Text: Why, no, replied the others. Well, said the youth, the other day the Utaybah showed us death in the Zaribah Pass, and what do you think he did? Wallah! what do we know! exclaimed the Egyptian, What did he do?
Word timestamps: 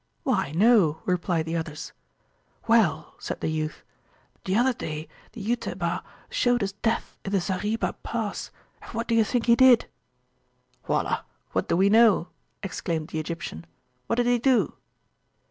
Why, 0.23 0.51
no, 0.53 1.01
replied 1.05 1.45
the 1.45 1.55
others. 1.55 1.93
Well, 2.67 3.13
said 3.19 3.39
the 3.39 3.51
youth, 3.51 3.83
the 4.45 4.55
other 4.55 4.73
day 4.73 5.07
the 5.33 5.41
Utaybah 5.43 6.01
showed 6.27 6.63
us 6.63 6.71
death 6.71 7.19
in 7.23 7.31
the 7.31 7.39
Zaribah 7.39 7.93
Pass, 8.01 8.49
and 8.81 8.91
what 8.95 9.07
do 9.07 9.13
you 9.13 9.23
think 9.23 9.45
he 9.45 9.55
did? 9.55 9.85
Wallah! 10.87 11.23
what 11.51 11.67
do 11.69 11.77
we 11.77 11.87
know! 11.87 12.29
exclaimed 12.63 13.09
the 13.09 13.19
Egyptian, 13.19 13.63
What 14.07 14.15
did 14.15 14.25
he 14.25 14.39
do? 14.39 14.73